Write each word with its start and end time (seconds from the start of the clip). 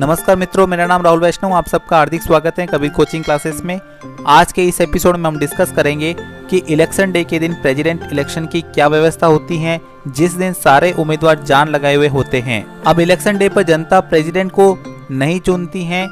नमस्कार 0.00 0.36
मित्रों, 0.36 0.66
मेरा 0.66 0.86
नाम 0.86 1.02
राहुल 1.02 1.20
वैष्णव 1.20 1.52
आप 1.52 1.66
सबका 1.68 1.96
हार्दिक 1.96 2.22
स्वागत 2.22 2.58
है 2.58 2.66
कबीर 2.66 2.90
कोचिंग 2.90 3.24
क्लासेस 3.24 3.60
में। 3.64 3.80
आज 4.26 4.52
के 4.52 4.64
इस 4.64 4.80
एपिसोड 4.80 5.16
में 5.16 5.24
हम 5.24 5.38
डिस्कस 5.38 5.72
करेंगे 5.72 6.14
कि 6.50 6.58
इलेक्शन 6.68 7.12
डे 7.12 7.22
के 7.24 7.38
दिन 7.38 7.54
प्रेसिडेंट 7.54 8.08
इलेक्शन 8.12 8.46
की 8.46 8.60
क्या 8.64 8.86
व्यवस्था 8.88 9.26
होती 9.26 9.58
है, 9.58 9.80
जिस 10.08 10.32
दिन 10.32 10.52
सारे 10.52 10.92
उम्मीदवार 10.92 11.42
जान 11.42 11.68
लगाए 11.68 11.94
हुए 11.94 12.08
होते 12.08 12.40
हैं। 12.40 12.64
अब 12.82 13.00
इलेक्शन 13.00 13.38
डे 13.38 13.48
पर 13.48 13.62
जनता 13.62 14.00
प्रेसिडेंट 14.00 14.52
को 14.52 14.76
नहीं 15.10 15.38
चुनती 15.40 15.84
है, 15.84 16.06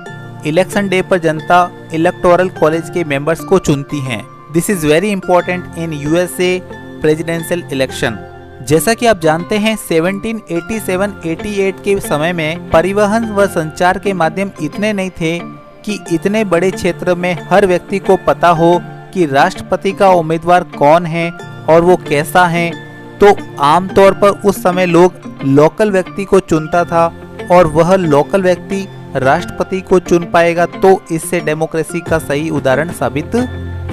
इलेक्शन 0.47 0.89
डे 0.89 1.03
पर 1.03 1.19
जनता 1.19 1.69
इलेक्टोरल 1.95 2.49
कॉलेज 2.61 2.91
के 2.91 3.05
मेंबर्स 3.05 3.41
को 3.41 3.59
चुनती 3.61 4.01
है। 4.01 4.23
This 4.53 4.71
is 4.71 4.87
very 4.87 5.11
important 5.11 5.79
in 5.79 5.93
USA 5.95 6.59
presidential 6.75 7.65
election 7.73 8.19
जैसा 8.67 8.95
कि 8.95 9.07
आप 9.07 9.21
जानते 9.21 9.59
हैं 9.59 9.79
1787-88 9.79 11.81
के 11.81 12.01
समय 12.01 12.33
में 12.33 12.71
परिवहन 12.71 13.33
व 13.33 13.47
संचार 13.47 13.99
के 13.99 14.13
माध्यम 14.13 14.51
इतने 14.63 14.93
नहीं 14.93 15.11
थे 15.11 15.39
कि 15.85 16.05
इतने 16.13 16.45
बड़े 16.45 16.71
क्षेत्र 16.71 17.15
में 17.15 17.39
हर 17.51 17.67
व्यक्ति 17.67 17.99
को 17.99 18.17
पता 18.27 18.49
हो 18.49 18.81
कि 19.15 19.27
राष्ट्रपति 19.27 19.93
का 19.93 20.11
उम्मीदवार 20.11 20.65
कौन 20.79 21.07
है 21.07 21.31
और 21.69 21.81
वो 21.81 21.97
कैसा 22.09 22.47
है। 22.47 22.73
तो 23.21 23.37
आमतौर 23.61 24.15
पर 24.15 24.29
उस 24.45 24.63
समय 24.63 24.87
लोग 24.87 25.13
लोकल 25.45 25.91
व्यक्ति 25.91 26.25
को 26.25 26.41
चुनता 26.41 26.85
था 26.85 27.15
और 27.53 27.67
वह 27.67 27.97
लोकल 27.97 28.43
व्यक्ति 28.43 28.89
राष्ट्रपति 29.17 29.81
को 29.81 30.01
चुन 30.01 30.25
पाएगा 30.25 30.67
तो 30.67 31.03
इससे 31.13 31.41
डेमोक्रेसी 31.41 32.01
का 32.01 32.19
सही 32.19 32.51
उदाहरण 32.51 32.93
साबित 32.93 33.31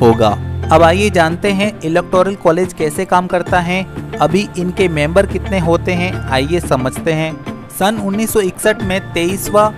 होगा। 0.01 0.37
अब 0.71 0.84
आइए 0.84 1.09
जानते 1.09 1.51
हैं 1.51 1.81
इलेक्टोरल 1.81 2.35
कॉलेज 2.35 2.73
कैसे 2.73 3.05
काम 3.05 3.27
करता 3.27 3.59
है 3.59 4.04
अभी 4.17 4.47
इनके 4.57 4.87
मेंबर 4.87 5.25
कितने 5.25 5.59
होते 5.59 5.93
हैं, 5.93 6.13
आइए 6.29 6.59
समझते 6.59 7.13
हैं। 7.13 7.33
सन 7.69 7.97
1961 7.99 8.84
में 8.84 8.99
तेईसवा 9.13 9.70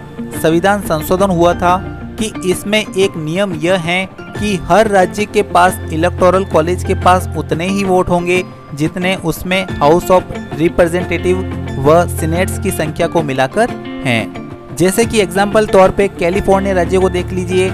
संविधान 0.42 0.82
संशोधन 0.82 1.30
हुआ 1.30 1.54
था 1.54 1.78
कि 2.20 2.32
इसमें 2.46 2.80
एक 2.80 3.16
नियम 3.18 3.54
यह 3.56 3.76
है 3.82 4.06
कि 4.12 4.56
हर 4.64 4.88
राज्य 4.88 5.26
के 5.26 5.42
पास 5.44 5.80
इलेक्टोरल 5.94 6.46
कॉलेज 6.46 6.84
के 6.84 6.94
पास 6.96 7.30
उतने 7.38 7.68
ही 7.68 7.84
वोट 7.84 8.10
होंगे 8.10 8.44
जितने 8.74 9.16
उसमें 9.26 9.64
हाउस 9.80 10.12
ऑफ़ 10.12 10.34
रिप्रेजेंटेटिव 10.58 11.40
व 11.80 12.06
सीनेट्स 12.10 12.60
की 12.60 12.72
संख्या 12.72 13.08
को 13.08 13.24
मिलाकर 13.24 13.70
हैं। 14.06 14.76
जैसे 14.76 15.06
कि 15.06 15.20
एग्ज़ाम्पल 15.20 15.66
तौर 15.66 15.92
पे 15.92 16.08
कैलिफ़ोर्निया 16.10 16.74
राज्य 16.74 17.00
को 17.00 17.10
देख 17.10 17.32
लीजिए। 17.34 17.72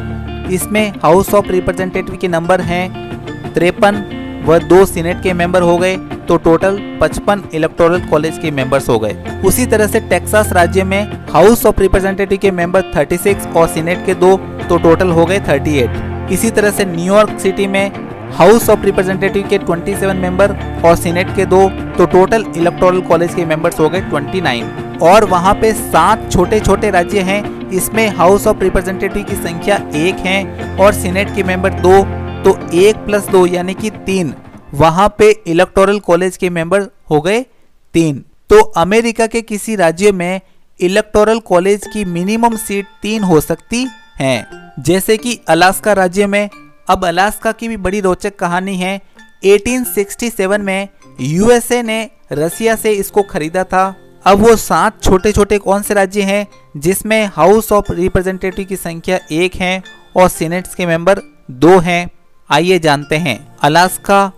इसमें 0.51 0.93
हाउस 1.03 1.33
ऑफ़ 1.33 1.47
रिप्रेजेंटेटिव 1.47 2.17
के 2.17 2.27
नंबर 2.27 2.61
हैं, 2.61 3.53
तिरपन 3.53 4.03
व 4.45 4.57
दो 4.59 4.85
सीनेट 4.85 5.21
के 5.23 5.33
मेंबर 5.33 5.61
हो 5.61 5.77
गए। 5.77 5.95
तो 6.27 6.37
टोटल 6.37 6.77
55 7.01 7.53
इलेक्टोरल 7.55 8.01
कॉलेज 8.09 8.37
के 8.37 8.51
मेंबर्स 8.51 8.89
हो 8.89 8.97
गए। 8.99 9.41
उसी 9.45 9.65
तरह 9.65 9.87
से 9.87 9.99
टेक्सास 10.09 10.51
राज्य 10.53 10.83
में 10.83 11.11
हाउस 11.31 11.65
ऑफ़ 11.65 11.79
रिप्रेजेंटेटिव 11.81 12.39
के 12.41 12.51
मेंबर 12.51 12.91
36 12.91 13.47
और 13.55 13.67
सीनेट 13.67 14.05
के 14.05 14.13
दो 14.15 14.35
तो 14.69 14.77
टोटल 14.79 15.09
हो 15.09 15.25
गए 15.25 15.39
38 15.41 16.31
इसी 16.31 16.51
तरह 16.51 16.71
से 16.71 16.85
न्यूयॉर्क 16.85 17.39
सिटी 17.39 17.67
में 17.67 17.91
हाउस 18.33 18.69
ऑफ़ 18.69 18.85
रिप्रेजेंटेटिव 18.85 19.47
के 19.49 19.57
27 19.61 20.13
मेंबर 20.15 20.55
और 20.85 20.95
सीनेट 20.95 21.35
के 21.35 21.45
दो 21.45 21.67
तो 21.97 22.05
टोटल 22.07 22.45
इलेक्टोरल 22.57 23.01
कॉलेज 23.01 23.35
के 23.35 23.45
मेंबर्स 23.45 23.79
हो 23.79 23.89
गए 23.89 24.01
29 24.11 25.01
और 25.03 25.25
वहाँ 25.25 25.53
पे 25.53 25.71
सात 25.73 26.31
छोटे 26.31 26.59
छोटे 26.59 26.89
राज्य 26.91 27.19
हैं, 27.21 27.69
इसमें 27.71 28.07
हाउस 28.15 28.47
ऑफ़ 28.47 28.63
रिप्रेजेंटेटिव 28.63 29.23
की 29.23 29.35
संख्या 29.37 29.75
एक 29.95 30.25
है 30.25 30.77
और 30.77 30.93
सीनेट 30.93 31.35
के 31.35 31.43
मेंबर 31.43 31.73
दो 31.81 32.01
तो 32.43 32.57
एक 32.77 32.95
प्लस 33.05 33.27
दो, 33.29 33.45
यानी 33.45 33.73
कि 33.73 33.89
तीन। 34.05 34.33
वहाँ 34.73 35.15
पे 35.17 35.41
इलेक्टोरल 35.47 35.99
कॉलेज 35.99 36.37
के 36.37 36.49
मेंबर 36.49 36.81
हो 36.81 37.21
गए 37.21 37.45
तीन। 37.93 38.25
तो 38.49 38.61
अमेरिका 38.61 39.27
के 39.27 39.41
किसी 39.41 39.75
राज्य 39.75 40.11
में 40.11 40.41
इलेक्टोरल 40.79 41.39
कॉलेज 41.39 41.81
की 41.93 42.05
मिनिमम 42.05 42.55
सीट 42.55 42.85
तीन 43.01 43.23
हो 43.23 43.41
सकती 43.41 43.87
हैं। 44.19 44.71
जैसे 44.79 45.17
कि 45.17 45.39
अलास्का 45.47 45.93
राज्य 45.93 46.27
में, 46.27 46.49
अब 46.89 47.05
अलास्का 47.05 47.51
की 47.51 47.67
भी 47.67 47.77
बड़ी 47.77 48.01
रोचक 48.01 48.35
कहानी 48.35 48.77
है। 48.77 49.01
1867 49.43 50.59
में 50.59 50.87
यूएसए 51.21 51.83
ने 51.83 52.09
रसिया 52.31 52.75
से 52.75 52.91
इसको 52.91 53.21
खरीदा 53.21 53.63
था। 53.63 53.95
अब 54.25 54.37
वो 54.37 54.55
सात 54.55 55.03
छोटे 55.03 55.31
छोटे 55.31 55.57
कौन 55.57 55.81
से 55.81 55.93
राज्य 55.93 56.21
हैं, 56.21 56.47
जिसमें 56.77 57.29
हाउस 57.33 57.71
ऑफ़ 57.71 57.91
रिप्रेजेंटेटिव 57.91 58.65
की 58.65 58.75
संख्या 58.75 59.19
एक 59.31 59.55
है 59.55 59.83
और 60.15 60.29
सीनेट्स 60.29 60.75
के 60.75 60.85
मेंबर 60.85 61.19
दो 61.51 61.79
हैं। 61.79 62.09
आइए 62.49 62.79
जानते 62.79 63.15
हैं। 63.15 63.55
Alaska 63.61 64.31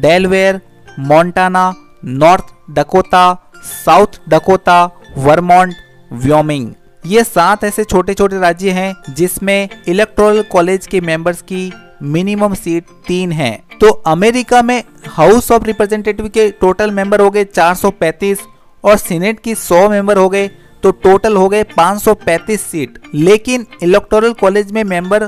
Delaware 0.00 0.60
Montana 0.98 1.72
North 2.04 2.44
Dakota 2.70 3.24
South 3.64 4.20
Dakota 4.28 4.84
Vermont 5.18 5.74
Wyoming 6.12 6.72
ये 7.06 7.24
सात 7.24 7.64
ऐसे 7.64 7.84
छोटे 7.84 8.14
छोटे 8.14 8.38
राज्य 8.38 8.70
हैं 8.70 9.14
जिसमें 9.14 9.68
इलेक्टोरल 9.88 10.42
कॉलेज 10.42 10.86
के 10.86 11.00
मेंबर्स 11.00 11.42
की 11.42 11.72
मिनिमम 12.02 12.54
सीट 12.54 12.84
तीन 13.06 13.32
है। 13.32 13.52
तो 13.80 13.88
अमेरिका 14.06 14.62
में 14.62 14.82
हाउस 15.08 15.50
ऑफ़ 15.52 15.64
रिप्रेजेंटेटिव 15.64 16.28
के 16.28 16.48
टोटल 16.50 16.90
मेंबर 16.90 17.20
हो 17.20 17.30
गए 17.30 17.44
435 17.58 18.38
और 18.84 18.96
सीनेट 18.96 19.40
की 19.40 19.54
100 19.54 19.88
मेंबर 19.90 20.16
हो 20.16 20.28
गए 20.28 20.48
तो 20.82 20.90
टोटल 20.90 21.36
हो 21.36 21.48
गए 21.48 21.64
535 21.78 22.58
सीट 22.58 22.98
लेकिन 23.14 23.66
इलेक्टोरल 23.82 24.32
कॉलेज 24.32 24.72
में 24.72 24.84
मेंबर 24.84 25.26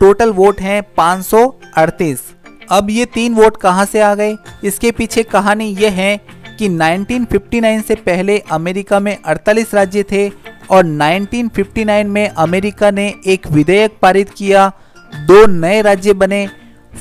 टोटल 0.00 0.30
वोट 0.30 0.60
हैं 0.60 0.82
538 0.98 2.16
अब 2.70 2.90
ये 2.90 3.04
तीन 3.04 3.34
वोट 3.34 3.56
कहाँ 3.56 3.84
से 3.84 4.00
आ 4.00 4.14
गए? 4.14 4.36
इसके 4.64 4.90
पीछे 4.90 5.22
कहानी 5.22 5.64
ये 5.64 5.88
है 5.88 6.16
कि 6.58 6.68
1959 6.68 7.82
से 7.82 7.94
पहले 7.94 8.38
अमेरिका 8.38 9.00
में 9.00 9.16
48 9.24 9.74
राज्य 9.74 10.02
थे 10.02 10.28
और 10.70 10.84
1959 10.84 12.04
में 12.04 12.28
अमेरिका 12.28 12.90
ने 12.90 13.14
एक 13.26 13.46
विधेयक 13.46 13.98
पारित 14.02 14.30
किया। 14.30 14.72
दो 15.14 15.46
नए 15.46 15.82
राज्य 15.82 16.12
बने 16.12 16.48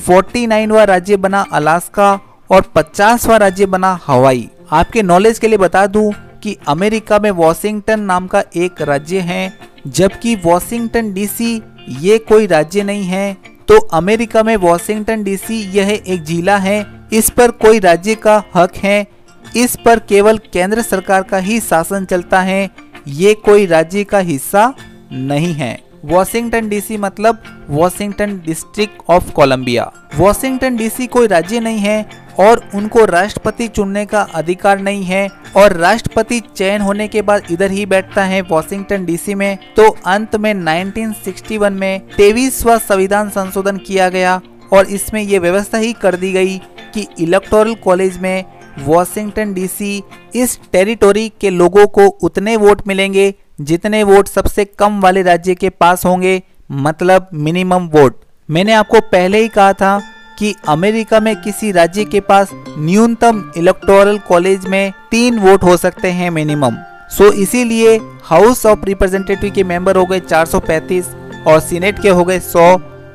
49वां 0.07 0.85
राज्य 0.85 1.18
बना 1.18 1.46
अलास्का 1.53 2.19
और 2.51 2.62
50वां 2.75 3.40
राज्य 3.40 3.66
बना 3.66 4.00
हवाई। 4.07 4.50
आपके 4.72 5.01
नॉलेज 5.01 5.40
के 5.40 5.47
लिए 5.47 5.57
बता 5.57 5.88
दूँ 5.88 6.13
कि 6.44 6.57
अमेरिका 6.68 7.19
में 7.19 7.31
वॉशिंगटन 7.31 8.00
नाम 8.00 8.28
का 8.28 8.44
एक 8.56 8.81
राज्य 8.81 9.19
है, 9.19 9.53
जबकि 9.88 10.36
वॉशिंगटन 10.36 11.13
डीसी 11.13 11.62
ये 11.90 12.18
कोई 12.18 12.47
राज्य 12.47 12.84
नहीं 12.84 13.03
है। 13.03 13.38
तो 13.69 13.78
अमेरिका 13.78 14.44
में 14.44 14.56
वॉशिंगटन 14.57 15.24
डीसी 15.24 15.78
यह 15.78 16.03
एक 16.07 16.24
जिला 16.24 16.57
है। 16.57 16.85
इस 17.13 17.30
पर 17.30 17.52
कोई 17.52 17.80
राज्य 17.80 18.16
का 18.16 18.44
हक 18.56 18.75
है। 18.75 19.07
इस 19.56 19.78
पर 19.85 20.00
केवल 20.00 20.38
केंद्र 20.38 20.81
सरकार 20.81 21.24
का 21.24 21.38
ही 21.38 21.59
शासन 21.59 22.06
चलता 22.06 22.41
है। 22.41 22.69
ये 23.07 23.34
कोई 23.34 23.66
राज्य 23.66 24.03
का 24.03 24.19
हिस्सा 24.19 24.74
नहीं 25.12 25.53
है। 25.53 25.84
वॉशिंगटन 26.06 26.69
डीसी 26.69 26.97
मतलब 26.97 27.44
Washington 27.69 28.41
district 28.46 29.02
of 29.09 29.31
Columbia. 29.31 29.91
Washington 30.16 30.75
DC 30.75 31.07
कोई 31.07 31.28
राज्य 31.28 31.59
नहीं 31.59 31.80
है। 31.80 32.09
और 32.40 32.70
उनको 32.76 33.06
राष्ट्रपति 33.06 33.68
चुनने 33.68 34.06
का 34.06 34.22
अधिकार 34.22 34.80
नहीं 34.80 35.04
है 35.04 35.28
और 35.56 35.74
राष्ट्रपति 35.74 36.40
चयन 36.56 36.82
होने 36.82 37.08
के 37.08 37.22
बाद 37.22 37.44
इधर 37.52 37.72
ही 37.72 37.86
बैठता 37.86 38.24
है 38.24 38.42
वॉशिंगटन 38.42 39.06
डीसी 39.06 39.36
में 39.36 39.58
तो 39.76 39.90
अंत 40.06 40.36
में 40.36 40.54
1961 40.54 41.70
में 41.70 42.00
तेईसवा 42.18 42.78
संविधान 42.78 43.30
संशोधन 43.30 43.78
किया 43.78 44.10
गया 44.10 44.42
और 44.74 44.86
इसमें 44.86 45.22
ये 45.22 45.40
व्यवस्था 45.40 45.78
ही 45.78 45.94
कर 45.94 46.16
दी 46.16 46.32
गई 46.32 46.58
कि 46.94 47.08
इलेक्टोरल 47.20 47.74
कॉलेज 47.76 48.18
में 48.18 48.46
वॉशिंगटन 48.80 49.54
डीसी 49.54 50.04
इस 50.36 50.60
टेरिटोरी 50.72 51.32
के 51.42 51.50
लोगों 51.50 51.88
को 51.88 52.08
उतने 52.08 52.56
वोट 52.56 52.88
मिलेंगे 52.88 53.34
जितने 53.62 54.04
वोट 54.04 54.28
सबसे 54.28 54.66
कम 54.66 55.02
वाले 55.02 55.22
राज्य 55.22 55.56
के 55.56 55.70
पास 55.70 56.06
होंगे 56.06 56.42
मतलब 56.72 57.28
मिनिमम 57.34 57.88
वोट। 57.88 58.22
मैंने 58.50 58.74
आपको 58.74 59.00
पहले 59.00 59.42
ही 59.42 59.48
कहा 59.48 59.74
था 59.74 60.02
कि 60.40 60.56
अमेरिका 60.68 61.20
में 61.20 61.36
किसी 61.42 61.72
राज्य 61.72 62.06
के 62.06 62.20
पास 62.20 62.50
न्यूनतम 62.78 63.52
इलेक्टोरल 63.58 64.18
कॉलेज 64.18 64.66
में 64.66 64.94
तीन 65.12 65.40
वोट 65.40 65.63
हो 65.63 65.78
सकते 65.78 66.12
हैं 66.12 66.30
मिनिमम 66.30 66.75
सो 67.10 67.28
so, 67.28 67.34
इसीलिए 67.34 68.00
हाउस 68.24 68.66
ऑफ़ 68.66 68.86
रिप्रेजेंटेटिव 68.86 69.52
के 69.56 69.63
मेंबर 69.63 69.96
हो 69.96 70.06
गए 70.06 70.19
435 70.19 71.04
और 71.48 71.60
सीनेट 71.60 72.02
के 72.02 72.10
हो 72.10 72.24
गए 72.24 72.40
100 72.40 72.56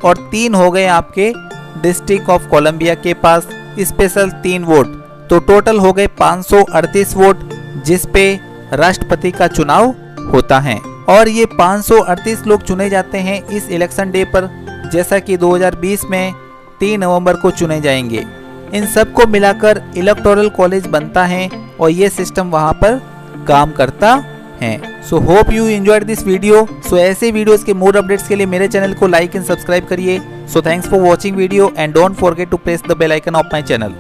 और 0.05 0.29
तीन 0.33 0.55
हो 0.55 0.71
गए 0.71 0.87
आपके 0.87 1.33
डिस्ट्रिक्ट 1.83 2.29
ऑफ़ 2.29 2.49
कोलंबिया 2.49 2.95
के 2.95 3.15
पास 3.15 3.49
स्पेशल 3.81 4.31
तीन 4.31 4.65
वोट 4.65 4.87
तो 5.31 5.39
टोटल 5.39 5.79
हो 5.79 5.93
गए 5.93 6.07
538 6.07 7.15
वोट 7.15 7.49
जिसपे 7.85 8.41
राष्ट्रपति 8.73 9.31
का 9.31 9.47
चुनाव 9.47 9.95
होता 10.33 10.59
है। 10.61 10.79
और 11.09 11.29
ये 11.29 11.47
538 11.61 12.47
लोग 12.47 12.63
चुने 12.63 12.91
जाते 12.91 13.19
हैं 13.19 13.49
इस 13.49 13.69
इलेक्शन 13.69 14.11
डे 14.11 14.25
पर। 14.25 14.49
जैसा 14.93 15.19
कि 15.19 15.37
2020 15.37 16.05
में 16.11 16.33
3 16.81 16.97
नवंबर 16.99 17.37
को 17.37 17.51
चुने 17.51 17.81
जाएँगे। 17.81 18.25
इन 18.75 18.87
सबको 18.87 19.27
मिलाकर 19.27 19.83
इलेक्टोरल 19.97 20.49
कॉलेज 20.51 20.87
बनता 20.87 21.25
है 21.25 21.49
और 21.81 21.91
ये 21.91 22.09
सिस्टम 22.11 22.51
वहाँ 22.51 22.73
पर 22.75 23.01
काम 23.49 23.73
करता 23.73 24.13
है। 24.63 25.03
So 25.03 25.19
hope 25.21 25.51
you 25.53 25.67
enjoyed 25.67 26.05
this 26.05 26.25
video 26.27 26.67
so 26.89 26.99
ऐसे 26.99 27.31
वीडियोस 27.31 27.65
के 27.65 27.75
मोर 27.75 27.97
अपडेट्स 27.97 28.29
के 28.29 28.37
लिए 28.37 28.47
मेरे 28.47 28.69
चैनल 28.69 28.95
को 28.95 29.07
लाइक 29.07 29.37
एंड 29.37 29.45
सब्सक्राइब 29.45 29.87
करिए। 29.87 30.21
So 30.53 30.63
thanks 30.63 30.89
for 30.89 31.01
watching 31.01 31.37
video 31.37 31.73
and 31.79 31.95
don't 31.95 32.15
forget 32.17 32.51
to 32.51 32.57
press 32.59 32.83
the 32.89 32.97
bell 32.99 33.13
icon 33.13 33.35
of 33.35 33.47
my 33.53 33.63
channel 33.63 33.93